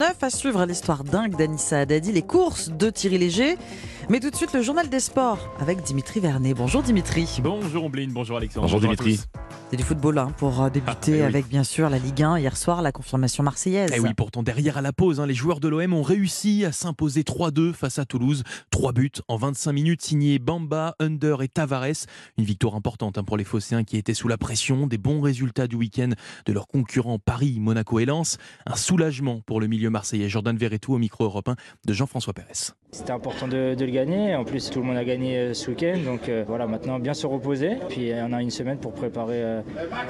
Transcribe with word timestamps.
Neuf 0.00 0.22
à 0.22 0.30
suivre 0.30 0.64
l'histoire 0.64 1.04
dingue 1.04 1.36
d'Anissa 1.36 1.80
Haddadi, 1.80 2.10
les 2.10 2.22
courses 2.22 2.70
de 2.70 2.88
Thierry 2.88 3.18
Léger. 3.18 3.58
Mais 4.08 4.18
tout 4.18 4.30
de 4.30 4.34
suite, 4.34 4.54
le 4.54 4.62
journal 4.62 4.88
des 4.88 4.98
sports 4.98 5.54
avec 5.60 5.82
Dimitri 5.82 6.20
Vernet. 6.20 6.54
Bonjour 6.54 6.82
Dimitri. 6.82 7.28
Bonjour 7.42 7.84
Ombline, 7.84 8.10
bonjour 8.10 8.38
Alexandre. 8.38 8.64
Bonjour, 8.66 8.80
Dimitri. 8.80 9.20
C'est 9.70 9.76
du 9.76 9.84
football 9.84 10.18
hein, 10.18 10.32
pour 10.36 10.60
euh, 10.62 10.68
débuter 10.68 11.12
Ah, 11.12 11.16
oui. 11.18 11.22
avec 11.22 11.46
bien 11.46 11.62
sûr 11.62 11.88
la 11.90 11.98
Ligue 11.98 12.24
1 12.24 12.40
hier 12.40 12.56
soir, 12.56 12.82
la 12.82 12.90
confirmation 12.90 13.44
marseillaise. 13.44 13.92
Et 13.92 13.98
Eh 13.98 14.00
oui, 14.00 14.14
pourtant 14.14 14.42
derrière 14.42 14.76
à 14.76 14.80
la 14.82 14.92
pause, 14.92 15.20
hein, 15.20 15.26
les 15.26 15.34
joueurs 15.34 15.60
de 15.60 15.68
l'OM 15.68 15.94
ont 15.94 16.02
réussi 16.02 16.64
à 16.64 16.72
s'imposer 16.72 17.22
3-2 17.22 17.72
face 17.72 18.00
à 18.00 18.04
Toulouse. 18.04 18.42
Trois 18.70 18.92
buts 18.92 19.12
en 19.28 19.36
25 19.36 19.70
minutes 19.72 20.02
signés 20.02 20.40
Bamba, 20.40 20.96
Under 20.98 21.42
et 21.42 21.48
Tavares. 21.48 22.06
Une 22.36 22.44
victoire 22.44 22.74
importante 22.74 23.16
hein, 23.16 23.22
pour 23.22 23.36
les 23.36 23.44
Phocéens 23.44 23.84
qui 23.84 23.96
étaient 23.96 24.12
sous 24.12 24.26
la 24.26 24.38
pression 24.38 24.88
des 24.88 24.98
bons 24.98 25.20
résultats 25.20 25.68
du 25.68 25.76
week-end 25.76 26.10
de 26.46 26.52
leurs 26.52 26.66
concurrents 26.66 27.20
Paris, 27.20 27.58
Monaco 27.60 28.00
et 28.00 28.06
Lens. 28.06 28.38
Un 28.66 28.74
soulagement 28.74 29.40
pour 29.46 29.60
le 29.60 29.68
milieu 29.68 29.88
marseillais 29.88 30.28
Jordan 30.28 30.56
Verretou 30.56 30.94
au 30.94 30.98
micro 30.98 31.22
européen 31.22 31.54
de 31.86 31.92
Jean-François 31.92 32.32
Pérez. 32.32 32.72
C'était 32.92 33.12
important 33.12 33.46
de, 33.46 33.76
le 33.78 33.86
gagner. 33.86 34.34
En 34.34 34.44
plus, 34.44 34.68
tout 34.70 34.80
le 34.80 34.86
monde 34.86 34.96
a 34.96 35.04
gagné 35.04 35.38
euh, 35.38 35.54
ce 35.54 35.70
week-end. 35.70 35.98
Donc 36.04 36.28
euh, 36.28 36.44
voilà, 36.46 36.66
maintenant 36.66 36.98
bien 36.98 37.14
se 37.14 37.26
reposer. 37.26 37.76
Puis 37.88 38.12
on 38.14 38.32
a 38.32 38.42
une 38.42 38.50
semaine 38.50 38.78
pour 38.78 38.92
préparer 38.92 39.42
euh, 39.42 39.62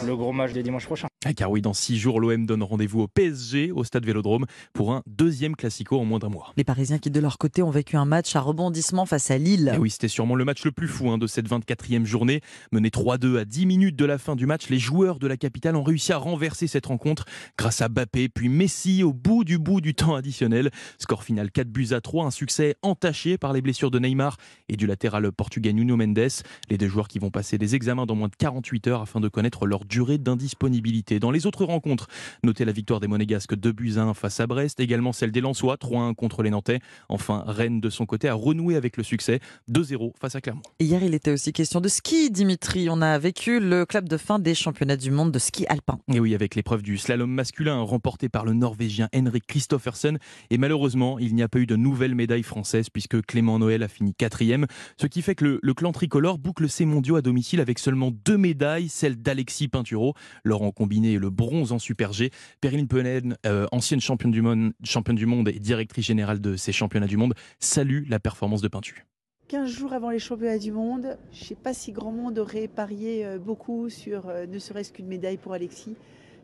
le 0.05 0.16
gros 0.16 0.33
match 0.33 0.52
de 0.52 0.62
dimanche 0.62 0.87
prochain. 0.87 1.10
Ah, 1.27 1.34
car 1.34 1.51
oui, 1.51 1.60
dans 1.60 1.74
six 1.74 1.98
jours, 1.98 2.19
l'OM 2.19 2.47
donne 2.47 2.62
rendez-vous 2.62 3.02
au 3.02 3.06
PSG, 3.06 3.73
au 3.73 3.84
stade 3.84 4.06
Vélodrome, 4.06 4.47
pour 4.73 4.95
un 4.95 5.02
deuxième 5.06 5.55
classico 5.55 6.01
en 6.01 6.06
moins 6.06 6.19
d'un 6.19 6.30
mois. 6.30 6.55
Les 6.56 6.65
Parisiens 6.65 6.96
qui 6.96 7.10
de 7.10 7.20
leur 7.20 7.37
côté 7.37 7.62
ont 7.62 7.69
vécu 7.69 7.98
un 7.98 8.06
match 8.06 8.34
à 8.37 8.41
rebondissement 8.41 9.05
face 9.05 9.30
à 9.30 9.37
Lille. 9.37 9.70
Et 9.74 9.77
oui, 9.77 9.91
c'était 9.91 10.09
sûrement 10.09 10.34
le 10.34 10.46
match 10.46 10.65
le 10.65 10.73
plus 10.73 10.88
fou 10.88 11.10
hein, 11.10 11.19
de 11.19 11.27
cette 11.27 11.46
24e 11.46 12.06
journée. 12.06 12.41
Mené 12.73 12.88
3-2 12.88 13.37
à 13.37 13.45
10 13.45 13.66
minutes 13.66 13.96
de 13.96 14.06
la 14.06 14.16
fin 14.16 14.34
du 14.34 14.46
match, 14.46 14.70
les 14.70 14.79
joueurs 14.79 15.19
de 15.19 15.27
la 15.27 15.37
capitale 15.37 15.77
ont 15.77 15.83
réussi 15.83 16.10
à 16.15 16.16
renverser 16.16 16.66
cette 16.66 16.87
rencontre 16.87 17.27
grâce 17.59 17.82
à 17.82 17.91
Bappé, 17.91 18.30
puis 18.30 18.48
Messi 18.48 19.02
au 19.02 19.12
bout 19.12 19.45
du 19.45 19.59
bout 19.59 19.82
du 19.82 19.95
temps 19.95 20.15
additionnel. 20.15 20.71
Score 20.98 21.23
final 21.23 21.51
4 21.51 21.68
buts 21.68 21.88
à 21.91 22.01
3, 22.01 22.24
un 22.24 22.30
succès 22.30 22.77
entaché 22.80 23.37
par 23.37 23.52
les 23.52 23.60
blessures 23.60 23.90
de 23.90 23.99
Neymar 23.99 24.38
et 24.71 24.77
du 24.79 24.87
latéral 24.87 25.30
portugais 25.32 25.74
Nuno 25.74 25.99
Mendes. 25.99 26.30
Les 26.71 26.79
deux 26.79 26.88
joueurs 26.88 27.09
qui 27.09 27.18
vont 27.18 27.30
passer 27.30 27.59
des 27.59 27.74
examens 27.74 28.07
dans 28.07 28.15
moins 28.15 28.29
de 28.29 28.37
48 28.37 28.87
heures 28.87 29.02
afin 29.02 29.21
de 29.21 29.29
connaître 29.29 29.66
leur 29.66 29.84
durée 29.84 30.16
d'indisponibilité. 30.16 31.10
Dans 31.19 31.30
les 31.30 31.47
autres 31.47 31.65
rencontres, 31.65 32.09
notez 32.45 32.65
la 32.65 32.73
victoire 32.73 33.01
des 33.01 33.09
Monégasques 33.09 33.55
2 33.55 33.73
buts 33.73 33.95
à 33.97 34.03
1 34.03 34.15
face 34.15 34.41
à 34.41 34.47
Brest, 34.47 34.80
également 34.80 35.13
celle 35.13 35.33
des 35.33 35.41
Lensois 35.41 35.77
3-1 35.77 36.15
contre 36.15 36.43
les 36.43 36.51
Nantais. 36.51 36.80
Enfin, 37.09 37.45
Rennes 37.47 37.80
de 37.80 37.91
son 37.91 38.07
côté 38.07 38.29
a 38.29 38.35
renoué 38.35 38.77
avec 38.77 38.97
le 38.97 39.02
succès 39.02 39.41
2-0 39.71 40.13
face 40.21 40.35
à 40.35 40.41
Clermont. 40.41 40.63
Hier, 40.79 41.02
il 41.02 41.15
était 41.15 41.33
aussi 41.33 41.52
question 41.52 41.80
de 41.80 41.89
ski, 41.89 42.30
Dimitri. 42.30 42.89
On 42.91 43.01
a 43.02 43.19
vécu 43.19 43.61
le 43.61 43.87
club 43.87 44.09
de 44.09 44.17
fin 44.17 44.39
des 44.39 44.55
championnats 44.55 44.97
du 44.97 45.11
monde 45.11 45.33
de 45.33 45.39
ski 45.39 45.67
alpin. 45.67 45.99
Et 46.13 46.21
oui, 46.21 46.35
avec 46.35 46.55
l'épreuve 46.55 46.83
du 46.83 46.99
slalom 46.99 47.30
masculin 47.30 47.80
remportée 47.80 48.29
par 48.29 48.45
le 48.45 48.52
Norvégien 48.52 49.09
Henrik 49.15 49.47
Kristoffersen. 49.47 50.19
Et 50.51 50.59
malheureusement, 50.59 51.19
il 51.19 51.35
n'y 51.35 51.43
a 51.43 51.49
pas 51.49 51.59
eu 51.59 51.67
de 51.67 51.77
nouvelle 51.77 52.15
médaille 52.15 52.43
française 52.43 52.91
puisque 52.91 53.21
Clément 53.23 53.59
Noël 53.59 53.83
a 53.83 53.89
fini 53.89 54.15
quatrième. 54.15 54.67
Ce 54.97 55.07
qui 55.07 55.23
fait 55.23 55.35
que 55.35 55.45
le, 55.45 55.61
le 55.63 55.74
clan 55.74 55.93
tricolore 55.93 56.39
boucle 56.39 56.69
ses 56.69 56.85
mondiaux 56.85 57.17
à 57.17 57.23
domicile 57.23 57.61
avec 57.61 57.79
seulement 57.79 58.11
deux 58.24 58.37
médailles, 58.37 58.89
celle 58.89 59.17
d'Alexis 59.17 59.69
Pinturo, 59.69 60.15
l'or 60.45 60.63
en 60.63 60.71
combiné 60.71 60.99
le 61.02 61.30
bronze 61.30 61.73
en 61.73 61.79
super 61.79 62.12
G. 62.12 62.30
Perrine 62.60 62.87
Penen, 62.88 63.37
euh, 63.46 63.66
ancienne 63.73 64.00
championne 64.00 64.31
du, 64.31 64.43
monde, 64.43 64.72
championne 64.84 65.16
du 65.16 65.26
monde 65.26 65.48
et 65.48 65.59
directrice 65.59 66.06
générale 66.06 66.41
de 66.41 66.56
ces 66.56 66.72
championnats 66.72 67.06
du 67.06 67.16
monde, 67.16 67.34
salue 67.59 68.09
la 68.09 68.19
performance 68.20 68.60
de 68.62 68.69
Pintu. 68.69 69.06
15 69.48 69.69
jours 69.69 69.93
avant 69.93 70.10
les 70.10 70.19
championnats 70.21 70.59
du 70.59 70.71
monde, 70.71 71.16
je 71.32 71.41
ne 71.41 71.44
sais 71.44 71.54
pas 71.56 71.75
si 71.75 71.91
grand 71.91 72.12
monde 72.12 72.38
aurait 72.38 72.69
parié 72.69 73.25
euh, 73.26 73.38
beaucoup 73.38 73.88
sur 73.88 74.28
euh, 74.28 74.47
ne 74.47 74.59
serait-ce 74.59 74.93
qu'une 74.93 75.06
médaille 75.09 75.38
pour 75.38 75.53
Alexis, 75.54 75.97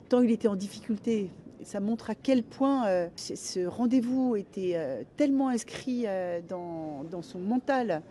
tant 0.08 0.22
il 0.22 0.30
était 0.30 0.48
en 0.48 0.56
difficulté. 0.56 1.30
Ça 1.62 1.80
montre 1.80 2.10
à 2.10 2.14
quel 2.14 2.42
point 2.42 3.08
ce- 3.16 3.66
rendez-vous 3.66 4.36
était 4.36 4.76
tellement 5.16 5.48
inscrit 5.48 6.04
dans 6.48 7.22
son 7.22 7.38
mental 7.40 8.02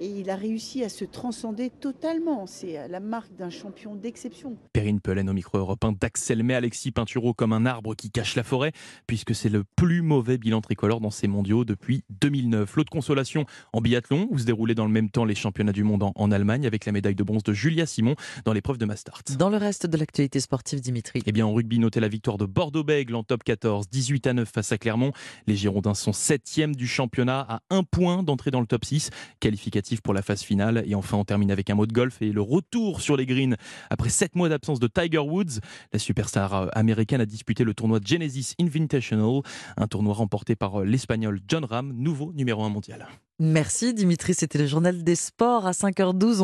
et 0.00 0.06
il 0.06 0.30
a 0.30 0.36
réussi 0.36 0.84
à 0.84 0.88
se 0.88 1.04
transcender 1.04 1.70
totalement. 1.70 2.46
C'est 2.46 2.78
euh, 2.78 2.88
la 2.88 3.00
marque 3.00 3.34
d'un 3.36 3.50
champion 3.50 3.94
d'exception. 3.94 4.56
Perrine 4.72 5.00
Pelen 5.00 5.28
au 5.28 5.32
micro 5.32 5.58
européen 5.58 5.92
d'Axel 5.92 6.42
met 6.42 6.54
Alexis 6.54 6.92
Pinturo 6.92 7.34
comme 7.34 7.52
un 7.52 7.66
arbre 7.66 7.94
qui 7.94 8.10
cache 8.10 8.36
la 8.36 8.42
forêt, 8.42 8.72
puisque 9.06 9.34
c'est 9.34 9.48
le 9.48 9.64
plus 9.76 10.02
mauvais 10.02 10.38
bilan 10.38 10.60
tricolore 10.60 11.00
dans 11.00 11.10
ces 11.10 11.28
mondiaux 11.28 11.64
depuis 11.64 12.04
2009. 12.20 12.76
L'autre 12.76 12.90
consolation 12.90 13.44
en 13.72 13.80
biathlon, 13.80 14.28
où 14.30 14.38
se 14.38 14.44
déroulaient 14.44 14.74
dans 14.74 14.86
le 14.86 14.92
même 14.92 15.10
temps 15.10 15.24
les 15.24 15.34
championnats 15.34 15.72
du 15.72 15.84
monde 15.84 16.02
en, 16.02 16.12
en 16.14 16.30
Allemagne, 16.30 16.66
avec 16.66 16.84
la 16.84 16.92
médaille 16.92 17.14
de 17.14 17.24
bronze 17.24 17.42
de 17.42 17.52
Julia 17.52 17.86
Simon 17.86 18.14
dans 18.44 18.52
l'épreuve 18.52 18.78
de 18.78 18.84
Mastart. 18.84 19.22
Dans 19.38 19.50
le 19.50 19.56
reste 19.56 19.86
de 19.86 19.96
l'actualité 19.96 20.40
sportive, 20.40 20.80
Dimitri. 20.80 21.22
Eh 21.26 21.32
bien, 21.32 21.46
en 21.46 21.52
rugby, 21.52 21.78
notez 21.78 22.00
la 22.00 22.08
victoire 22.08 22.38
de 22.38 22.46
Bordeaux-Bègle 22.46 23.14
en 23.14 23.22
top 23.22 23.42
14, 23.44 23.88
18 23.88 24.26
à 24.26 24.32
9 24.34 24.48
face 24.48 24.72
à 24.72 24.78
Clermont. 24.78 25.12
Les 25.46 25.56
Girondins 25.56 25.94
sont 25.94 26.12
7 26.12 26.42
du 26.76 26.86
championnat 26.86 27.46
à 27.48 27.60
un 27.70 27.82
point 27.82 28.22
d'entrée 28.22 28.50
dans 28.50 28.60
le 28.60 28.66
top 28.66 28.84
6, 28.84 29.10
qualificatif 29.40 29.91
pour 30.00 30.14
la 30.14 30.22
phase 30.22 30.42
finale. 30.42 30.82
Et 30.86 30.94
enfin, 30.94 31.16
on 31.16 31.24
termine 31.24 31.50
avec 31.50 31.70
un 31.70 31.74
mot 31.74 31.86
de 31.86 31.92
golf 31.92 32.22
et 32.22 32.32
le 32.32 32.40
retour 32.40 33.00
sur 33.00 33.16
les 33.16 33.26
greens 33.26 33.56
après 33.90 34.08
7 34.08 34.36
mois 34.36 34.48
d'absence 34.48 34.80
de 34.80 34.86
Tiger 34.86 35.18
Woods. 35.18 35.60
La 35.92 35.98
superstar 35.98 36.54
euh, 36.54 36.66
américaine 36.72 37.20
a 37.20 37.26
disputé 37.26 37.64
le 37.64 37.74
tournoi 37.74 38.00
Genesis 38.04 38.54
Invitational, 38.60 39.42
un 39.76 39.86
tournoi 39.86 40.14
remporté 40.14 40.56
par 40.56 40.80
euh, 40.80 40.84
l'Espagnol 40.84 41.40
John 41.48 41.64
Ram, 41.64 41.92
nouveau 41.92 42.32
numéro 42.32 42.62
1 42.64 42.68
mondial. 42.68 43.06
Merci 43.38 43.92
Dimitri, 43.92 44.34
c'était 44.34 44.58
le 44.58 44.66
journal 44.66 45.02
des 45.02 45.16
sports 45.16 45.66
à 45.66 45.72
5h12. 45.72 46.40